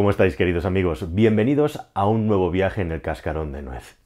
[0.00, 1.14] ¿Cómo estáis queridos amigos?
[1.14, 3.98] Bienvenidos a un nuevo viaje en el cascarón de nuez.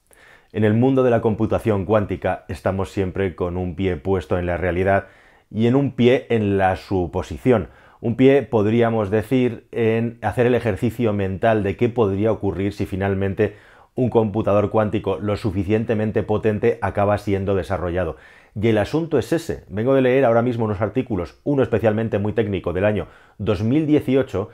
[0.53, 4.57] En el mundo de la computación cuántica estamos siempre con un pie puesto en la
[4.57, 5.07] realidad
[5.53, 7.69] y en un pie en la suposición.
[8.01, 13.55] Un pie, podríamos decir, en hacer el ejercicio mental de qué podría ocurrir si finalmente
[13.95, 18.17] un computador cuántico lo suficientemente potente acaba siendo desarrollado.
[18.61, 19.65] Y el asunto es ese.
[19.69, 23.07] Vengo de leer ahora mismo unos artículos, uno especialmente muy técnico del año
[23.39, 24.49] 2018,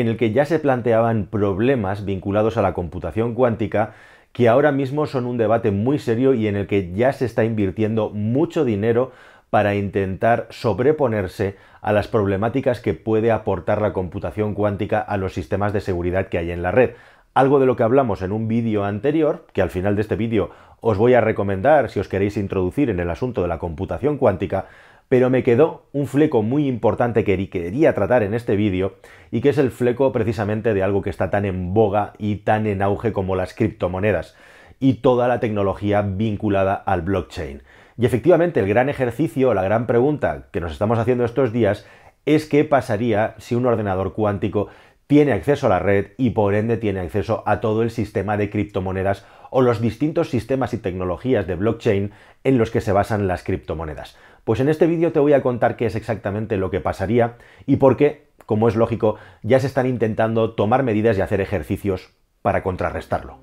[0.00, 3.94] en el que ya se planteaban problemas vinculados a la computación cuántica
[4.32, 7.44] que ahora mismo son un debate muy serio y en el que ya se está
[7.44, 9.12] invirtiendo mucho dinero
[9.48, 15.72] para intentar sobreponerse a las problemáticas que puede aportar la computación cuántica a los sistemas
[15.72, 16.90] de seguridad que hay en la red.
[17.32, 20.50] Algo de lo que hablamos en un vídeo anterior, que al final de este vídeo
[20.82, 24.66] os voy a recomendar si os queréis introducir en el asunto de la computación cuántica,
[25.08, 28.94] pero me quedó un fleco muy importante que quería tratar en este vídeo
[29.30, 32.66] y que es el fleco precisamente de algo que está tan en boga y tan
[32.66, 34.36] en auge como las criptomonedas
[34.80, 37.62] y toda la tecnología vinculada al blockchain.
[37.98, 41.86] Y efectivamente el gran ejercicio, la gran pregunta que nos estamos haciendo estos días
[42.26, 44.68] es qué pasaría si un ordenador cuántico
[45.06, 48.50] tiene acceso a la red y por ende tiene acceso a todo el sistema de
[48.50, 52.10] criptomonedas o los distintos sistemas y tecnologías de blockchain
[52.42, 54.16] en los que se basan las criptomonedas.
[54.46, 57.34] Pues en este vídeo te voy a contar qué es exactamente lo que pasaría
[57.66, 62.12] y por qué, como es lógico, ya se están intentando tomar medidas y hacer ejercicios
[62.42, 63.38] para contrarrestarlo.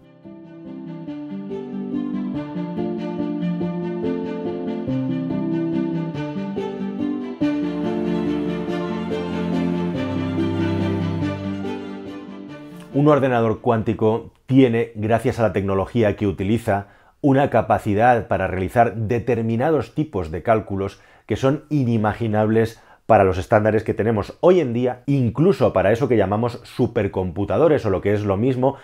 [12.94, 16.88] Un ordenador cuántico tiene, gracias a la tecnología que utiliza,
[17.24, 23.94] una capacidad para realizar determinados tipos de cálculos que son inimaginables para los estándares que
[23.94, 28.36] tenemos hoy en día, incluso para eso que llamamos supercomputadores o lo que es lo
[28.36, 28.76] mismo,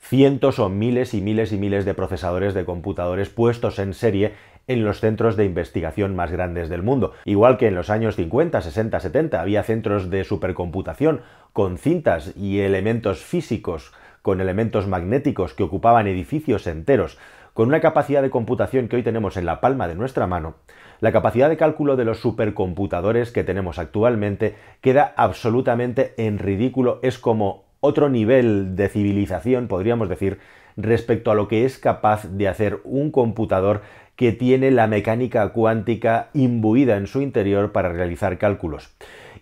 [0.00, 4.32] cientos o miles y miles y miles de procesadores de computadores puestos en serie
[4.66, 7.12] en los centros de investigación más grandes del mundo.
[7.24, 11.20] Igual que en los años 50, 60, 70 había centros de supercomputación
[11.52, 17.18] con cintas y elementos físicos, con elementos magnéticos que ocupaban edificios enteros,
[17.54, 20.56] con una capacidad de computación que hoy tenemos en la palma de nuestra mano,
[21.00, 27.18] la capacidad de cálculo de los supercomputadores que tenemos actualmente queda absolutamente en ridículo, es
[27.18, 30.38] como otro nivel de civilización, podríamos decir,
[30.76, 33.82] respecto a lo que es capaz de hacer un computador
[34.16, 38.90] que tiene la mecánica cuántica imbuida en su interior para realizar cálculos.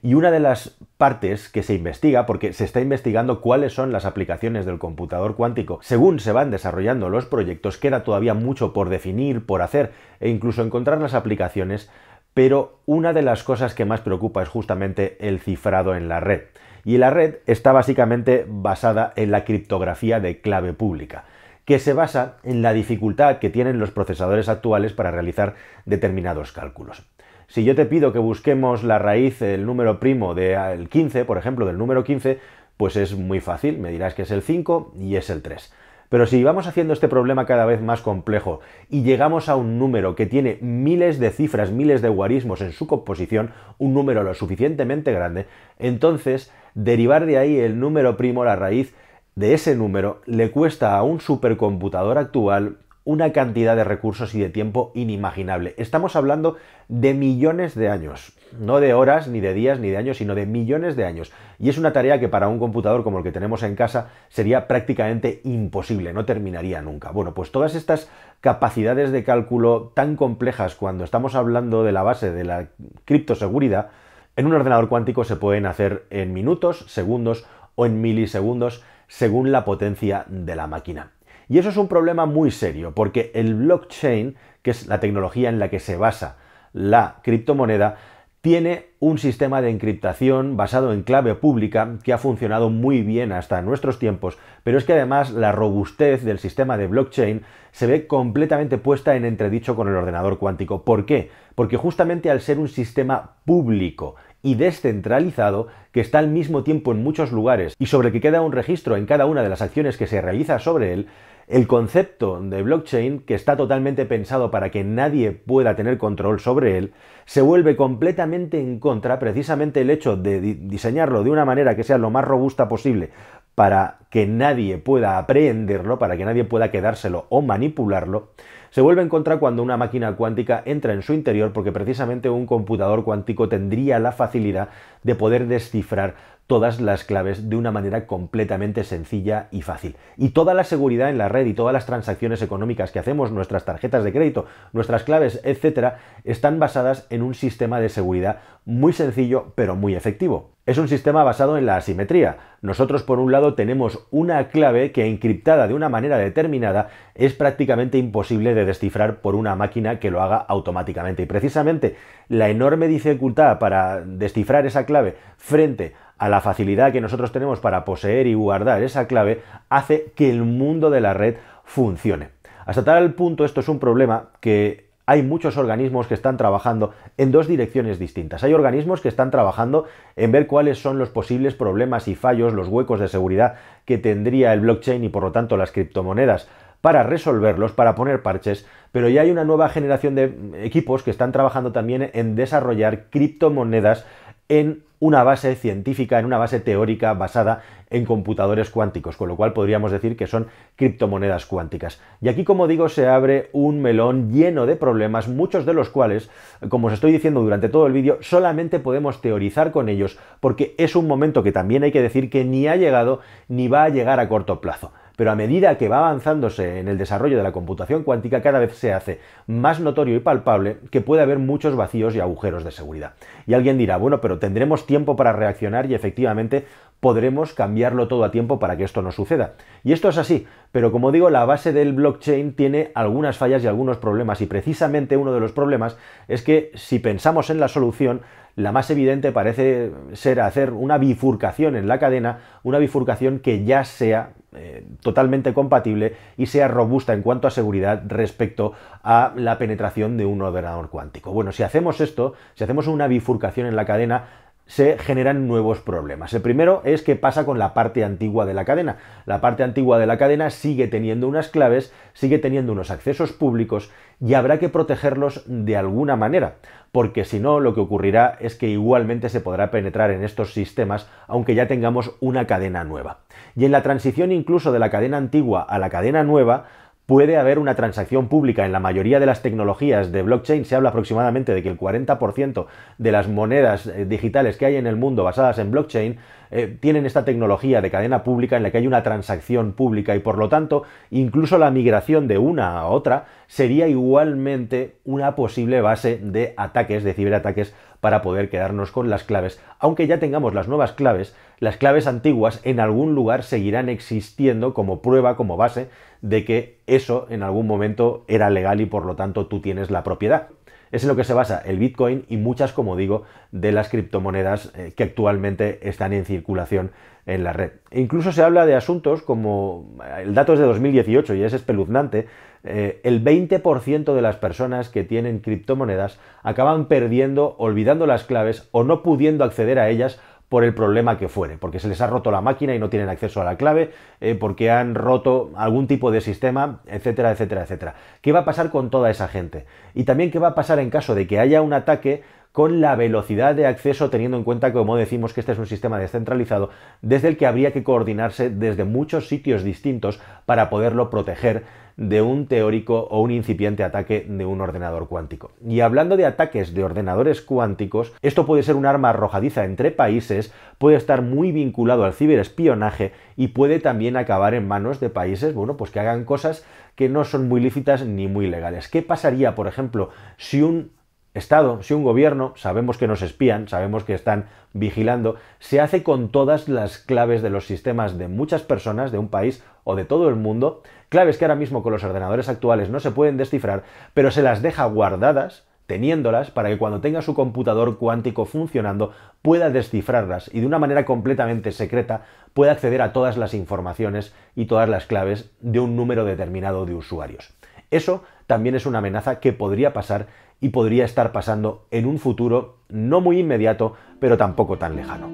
[0.05, 4.05] Y una de las partes que se investiga, porque se está investigando cuáles son las
[4.05, 9.47] aplicaciones del computador cuántico, según se van desarrollando los proyectos, queda todavía mucho por definir,
[9.47, 11.89] por hacer e incluso encontrar las aplicaciones,
[12.35, 16.43] pero una de las cosas que más preocupa es justamente el cifrado en la red.
[16.85, 21.27] Y la red está básicamente basada en la criptografía de clave pública
[21.65, 25.55] que se basa en la dificultad que tienen los procesadores actuales para realizar
[25.87, 27.05] determinados cálculos.
[27.53, 31.67] Si yo te pido que busquemos la raíz del número primo del 15, por ejemplo,
[31.67, 32.39] del número 15,
[32.79, 35.71] pues es muy fácil, me dirás que es el 5 y es el 3.
[36.09, 40.15] Pero si vamos haciendo este problema cada vez más complejo y llegamos a un número
[40.15, 45.13] que tiene miles de cifras, miles de guarismos en su composición, un número lo suficientemente
[45.13, 45.45] grande,
[45.79, 48.95] entonces derivar de ahí el número primo, la raíz
[49.35, 54.49] de ese número, le cuesta a un supercomputador actual una cantidad de recursos y de
[54.49, 55.75] tiempo inimaginable.
[55.77, 56.57] Estamos hablando
[56.89, 60.47] de millones de años, no de horas, ni de días, ni de años, sino de
[60.47, 61.33] millones de años.
[61.59, 64.69] Y es una tarea que para un computador como el que tenemos en casa sería
[64.69, 67.11] prácticamente imposible, no terminaría nunca.
[67.11, 68.09] Bueno, pues todas estas
[68.41, 72.69] capacidades de cálculo tan complejas cuando estamos hablando de la base de la
[73.05, 73.91] criptoseguridad,
[74.37, 79.65] en un ordenador cuántico se pueden hacer en minutos, segundos o en milisegundos según la
[79.65, 81.11] potencia de la máquina.
[81.53, 85.59] Y eso es un problema muy serio, porque el blockchain, que es la tecnología en
[85.59, 86.39] la que se basa
[86.73, 87.97] la criptomoneda,
[88.41, 93.61] tiene un sistema de encriptación basado en clave pública que ha funcionado muy bien hasta
[93.61, 98.79] nuestros tiempos, pero es que además la robustez del sistema de blockchain se ve completamente
[98.79, 100.87] puesta en entredicho con el ordenador cuántico.
[100.87, 101.31] ¿Por qué?
[101.55, 107.03] Porque justamente al ser un sistema público y descentralizado que está al mismo tiempo en
[107.03, 109.99] muchos lugares y sobre el que queda un registro en cada una de las acciones
[109.99, 111.09] que se realiza sobre él,
[111.49, 116.79] el concepto de blockchain, que está totalmente pensado para que nadie pueda tener control sobre
[116.79, 116.93] él,
[117.25, 121.99] se vuelve completamente en contra precisamente el hecho de diseñarlo de una manera que sea
[121.99, 123.11] lo más robusta posible
[123.55, 128.31] para que nadie pueda aprehenderlo, para que nadie pueda quedárselo o manipularlo,
[128.71, 132.47] se vuelve en contra cuando una máquina cuántica entra en su interior porque precisamente un
[132.47, 134.71] computador cuántico tendría la facilidad
[135.03, 136.15] de poder descifrar
[136.53, 139.97] todas las claves de una manera completamente sencilla y fácil.
[140.19, 143.65] Y toda la seguridad en la red y todas las transacciones económicas que hacemos, nuestras
[143.65, 144.45] tarjetas de crédito,
[144.75, 150.51] nuestras claves, etcétera, están basadas en un sistema de seguridad muy sencillo pero muy efectivo.
[150.67, 152.37] Es un sistema basado en la asimetría.
[152.61, 157.99] Nosotros por un lado tenemos una clave que encriptada de una manera determinada es prácticamente
[157.99, 161.23] imposible de descifrar por una máquina que lo haga automáticamente.
[161.23, 161.97] Y precisamente
[162.29, 167.85] la enorme dificultad para descifrar esa clave frente a la facilidad que nosotros tenemos para
[167.85, 171.35] poseer y guardar esa clave hace que el mundo de la red
[171.65, 172.29] funcione.
[172.65, 177.33] Hasta tal punto esto es un problema que hay muchos organismos que están trabajando en
[177.33, 178.45] dos direcciones distintas.
[178.45, 182.69] Hay organismos que están trabajando en ver cuáles son los posibles problemas y fallos, los
[182.69, 186.49] huecos de seguridad que tendría el blockchain y por lo tanto las criptomonedas
[186.81, 191.33] para resolverlos, para poner parches, pero ya hay una nueva generación de equipos que están
[191.33, 194.07] trabajando también en desarrollar criptomonedas
[194.49, 199.53] en una base científica, en una base teórica basada en computadores cuánticos, con lo cual
[199.53, 200.47] podríamos decir que son
[200.77, 202.01] criptomonedas cuánticas.
[202.21, 206.31] Y aquí, como digo, se abre un melón lleno de problemas, muchos de los cuales,
[206.69, 210.95] como os estoy diciendo durante todo el vídeo, solamente podemos teorizar con ellos, porque es
[210.95, 214.21] un momento que también hay que decir que ni ha llegado ni va a llegar
[214.21, 218.03] a corto plazo pero a medida que va avanzándose en el desarrollo de la computación
[218.03, 222.21] cuántica, cada vez se hace más notorio y palpable que puede haber muchos vacíos y
[222.21, 223.15] agujeros de seguridad.
[223.47, 226.67] Y alguien dirá, bueno, pero tendremos tiempo para reaccionar y efectivamente
[227.03, 229.55] podremos cambiarlo todo a tiempo para que esto no suceda.
[229.83, 233.67] Y esto es así, pero como digo, la base del blockchain tiene algunas fallas y
[233.67, 235.97] algunos problemas, y precisamente uno de los problemas
[236.29, 238.21] es que si pensamos en la solución,
[238.55, 243.83] la más evidente parece ser hacer una bifurcación en la cadena, una bifurcación que ya
[243.83, 250.19] sea eh, totalmente compatible y sea robusta en cuanto a seguridad respecto a la penetración
[250.19, 251.33] de un ordenador cuántico.
[251.33, 256.33] Bueno, si hacemos esto, si hacemos una bifurcación en la cadena, se generan nuevos problemas.
[256.33, 258.97] El primero es que pasa con la parte antigua de la cadena.
[259.27, 263.91] La parte antigua de la cadena sigue teniendo unas claves, sigue teniendo unos accesos públicos
[264.21, 266.57] y habrá que protegerlos de alguna manera,
[266.93, 271.09] porque si no lo que ocurrirá es que igualmente se podrá penetrar en estos sistemas
[271.27, 273.19] aunque ya tengamos una cadena nueva.
[273.57, 276.67] Y en la transición incluso de la cadena antigua a la cadena nueva,
[277.07, 278.65] puede haber una transacción pública.
[278.65, 282.67] En la mayoría de las tecnologías de blockchain se habla aproximadamente de que el 40%
[282.99, 286.19] de las monedas eh, digitales que hay en el mundo basadas en blockchain
[286.51, 290.21] eh, tienen esta tecnología de cadena pública en la que hay una transacción pública y
[290.21, 296.19] por lo tanto incluso la migración de una a otra sería igualmente una posible base
[296.23, 299.63] de ataques, de ciberataques para poder quedarnos con las claves.
[299.79, 305.01] Aunque ya tengamos las nuevas claves, las claves antiguas en algún lugar seguirán existiendo como
[305.01, 305.89] prueba, como base
[306.21, 310.03] de que eso en algún momento era legal y por lo tanto tú tienes la
[310.03, 310.49] propiedad.
[310.93, 314.73] Es en lo que se basa el Bitcoin y muchas, como digo, de las criptomonedas
[314.77, 316.93] eh, que actualmente están en circulación
[317.27, 317.73] en la red.
[317.91, 322.27] E incluso se habla de asuntos como el dato es de 2018 y es espeluznante,
[322.65, 328.85] eh, el 20% de las personas que tienen criptomonedas acaban perdiendo, olvidando las claves o
[328.85, 330.21] no pudiendo acceder a ellas
[330.53, 333.09] por el problema que fuere, porque se les ha roto la máquina y no tienen
[333.09, 333.91] acceso a la clave,
[334.21, 337.95] eh, porque han roto algún tipo de sistema, etcétera, etcétera, etcétera.
[338.21, 339.65] ¿Qué va a pasar con toda esa gente?
[339.95, 342.23] Y también qué va a pasar en caso de que haya un ataque
[342.53, 345.99] con la velocidad de acceso, teniendo en cuenta, como decimos, que este es un sistema
[345.99, 346.71] descentralizado,
[347.01, 351.65] desde el que habría que coordinarse desde muchos sitios distintos para poderlo proteger
[351.97, 355.53] de un teórico o un incipiente ataque de un ordenador cuántico.
[355.67, 360.53] Y hablando de ataques de ordenadores cuánticos, esto puede ser un arma arrojadiza entre países,
[360.79, 365.77] puede estar muy vinculado al ciberespionaje y puede también acabar en manos de países, bueno,
[365.77, 368.89] pues que hagan cosas que no son muy lícitas ni muy legales.
[368.89, 370.93] ¿Qué pasaría, por ejemplo, si un
[371.35, 376.29] Estado, si un gobierno, sabemos que nos espían, sabemos que están vigilando, se hace con
[376.29, 380.29] todas las claves de los sistemas de muchas personas, de un país o de todo
[380.29, 384.31] el mundo, claves que ahora mismo con los ordenadores actuales no se pueden descifrar, pero
[384.31, 390.51] se las deja guardadas, teniéndolas, para que cuando tenga su computador cuántico funcionando pueda descifrarlas
[390.53, 395.07] y de una manera completamente secreta pueda acceder a todas las informaciones y todas las
[395.07, 397.55] claves de un número determinado de usuarios.
[397.91, 400.27] Eso también es una amenaza que podría pasar
[400.61, 405.31] y podría estar pasando en un futuro no muy inmediato, pero tampoco tan lejano.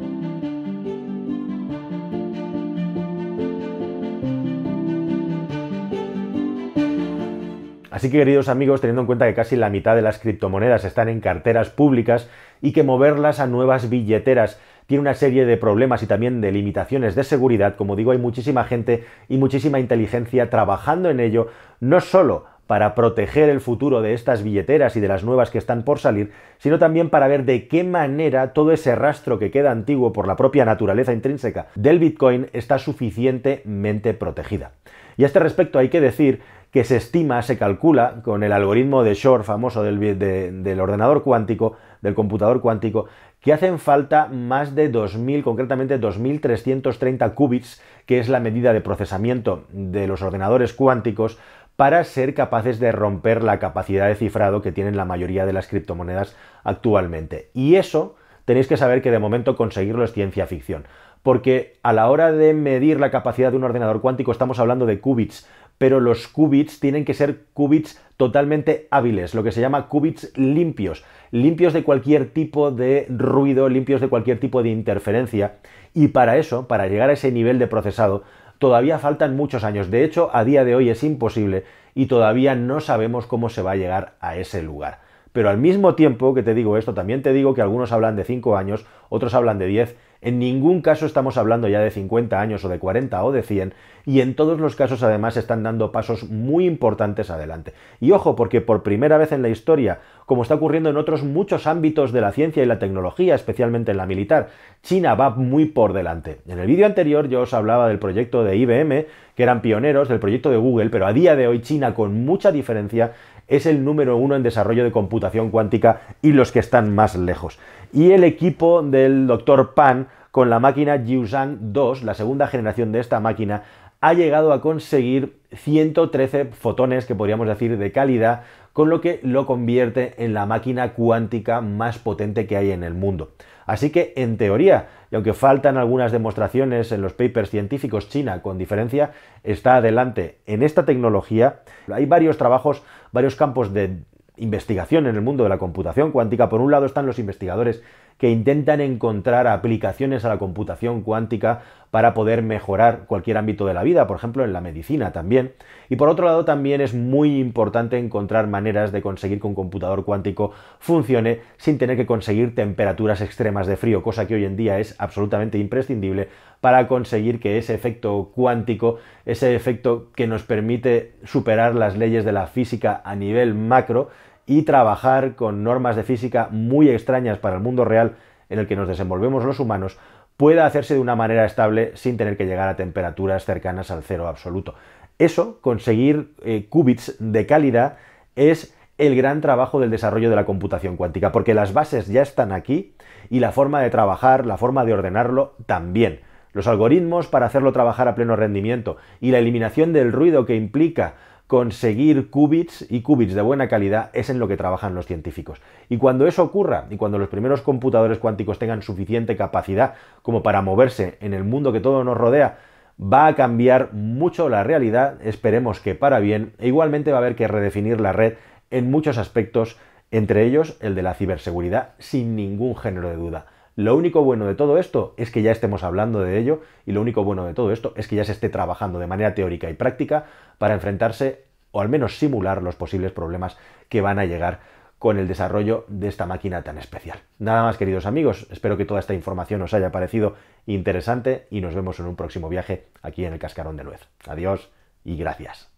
[7.99, 11.09] Así que queridos amigos, teniendo en cuenta que casi la mitad de las criptomonedas están
[11.09, 12.31] en carteras públicas
[12.63, 17.17] y que moverlas a nuevas billeteras tiene una serie de problemas y también de limitaciones
[17.17, 21.49] de seguridad, como digo, hay muchísima gente y muchísima inteligencia trabajando en ello,
[21.81, 25.85] no solo para proteger el futuro de estas billeteras y de las nuevas que están
[25.85, 30.13] por salir, sino también para ver de qué manera todo ese rastro que queda antiguo
[30.13, 34.73] por la propia naturaleza intrínseca del Bitcoin está suficientemente protegida.
[35.17, 39.03] Y a este respecto hay que decir que se estima, se calcula con el algoritmo
[39.03, 43.07] de Shor famoso del, del ordenador cuántico, del computador cuántico,
[43.41, 49.65] que hacen falta más de 2.000, concretamente 2.330 qubits, que es la medida de procesamiento
[49.71, 51.39] de los ordenadores cuánticos,
[51.79, 55.69] para ser capaces de romper la capacidad de cifrado que tienen la mayoría de las
[55.69, 57.51] criptomonedas actualmente.
[57.55, 58.17] Y eso
[58.47, 60.87] tenéis que saber que de momento conseguirlo es ciencia ficción,
[61.23, 64.99] porque a la hora de medir la capacidad de un ordenador cuántico estamos hablando de
[64.99, 70.37] qubits, pero los qubits tienen que ser qubits totalmente hábiles, lo que se llama qubits
[70.37, 75.59] limpios, limpios de cualquier tipo de ruido, limpios de cualquier tipo de interferencia,
[75.95, 78.25] y para eso, para llegar a ese nivel de procesado,
[78.59, 79.91] todavía faltan muchos años.
[79.91, 83.73] De hecho, a día de hoy es imposible y todavía no sabemos cómo se va
[83.73, 85.08] a llegar a ese lugar.
[85.33, 88.25] Pero al mismo tiempo que te digo esto, también te digo que algunos hablan de
[88.25, 92.65] 5 años, otros hablan de 10 en ningún caso estamos hablando ya de 50 años
[92.65, 96.29] o de 40 o de 100 y en todos los casos además están dando pasos
[96.29, 97.73] muy importantes adelante.
[98.01, 101.69] Y ojo, porque por primera vez en la historia, como está ocurriendo en otros muchos
[101.69, 104.49] ámbitos de la ciencia y la tecnología, especialmente en la militar,
[104.83, 106.41] China va muy por delante.
[106.49, 109.07] En el vídeo anterior yo os hablaba del proyecto de IBM,
[109.37, 112.51] que eran pioneros del proyecto de Google, pero a día de hoy China con mucha
[112.51, 113.13] diferencia
[113.49, 117.59] es el número uno en desarrollo de computación cuántica y los que están más lejos.
[117.93, 123.01] Y el equipo del doctor Pan con la máquina Jiuzhang 2, la segunda generación de
[123.01, 123.63] esta máquina,
[124.01, 129.47] ha llegado a conseguir 113 fotones, que podríamos decir de calidad, con lo que lo
[129.47, 133.33] convierte en la máquina cuántica más potente que hay en el mundo.
[133.67, 138.57] Así que, en teoría, y aunque faltan algunas demostraciones en los papers científicos, China, con
[138.57, 139.13] diferencia,
[139.43, 141.61] está adelante en esta tecnología.
[141.93, 144.03] Hay varios trabajos, varios campos de
[144.37, 146.49] investigación en el mundo de la computación cuántica.
[146.49, 147.83] Por un lado están los investigadores
[148.19, 153.83] que intentan encontrar aplicaciones a la computación cuántica para poder mejorar cualquier ámbito de la
[153.83, 155.53] vida, por ejemplo en la medicina también.
[155.89, 160.05] Y por otro lado también es muy importante encontrar maneras de conseguir que un computador
[160.05, 164.79] cuántico funcione sin tener que conseguir temperaturas extremas de frío, cosa que hoy en día
[164.81, 166.29] es absolutamente imprescindible
[166.61, 172.33] para conseguir que ese efecto cuántico, ese efecto que nos permite superar las leyes de
[172.33, 174.11] la física a nivel macro,
[174.49, 178.17] y trabajar con normas de física muy extrañas para el mundo real
[178.49, 179.99] en el que nos desenvolvemos los humanos,
[180.39, 184.27] pueda hacerse de una manera estable sin tener que llegar a temperaturas cercanas al cero
[184.27, 184.75] absoluto.
[185.19, 187.99] Eso, conseguir eh, qubits de calidad,
[188.37, 192.51] es el gran trabajo del desarrollo de la computación cuántica, porque las bases ya están
[192.51, 192.95] aquí
[193.29, 196.21] y la forma de trabajar, la forma de ordenarlo también.
[196.53, 201.15] Los algoritmos para hacerlo trabajar a pleno rendimiento y la eliminación del ruido que implica
[201.49, 205.61] conseguir qubits y qubits de buena calidad es en lo que trabajan los científicos.
[205.89, 210.61] Y cuando eso ocurra y cuando los primeros computadores cuánticos tengan suficiente capacidad como para
[210.61, 212.59] moverse en el mundo que todo nos rodea,
[213.01, 217.35] va a cambiar mucho la realidad, esperemos que para bien, e igualmente va a haber
[217.35, 218.35] que redefinir la red
[218.71, 219.79] en muchos aspectos,
[220.11, 223.47] entre ellos el de la ciberseguridad, sin ningún género de duda.
[223.79, 227.01] Lo único bueno de todo esto es que ya estemos hablando de ello y lo
[227.01, 229.75] único bueno de todo esto es que ya se esté trabajando de manera teórica y
[229.75, 230.25] práctica
[230.59, 233.57] para enfrentarse o al menos simular los posibles problemas
[233.89, 234.59] que van a llegar
[234.99, 237.21] con el desarrollo de esta máquina tan especial.
[237.39, 240.35] Nada más queridos amigos, espero que toda esta información os haya parecido
[240.67, 244.09] interesante y nos vemos en un próximo viaje aquí en el Cascarón de Nuez.
[244.27, 244.73] Adiós
[245.05, 245.78] y gracias.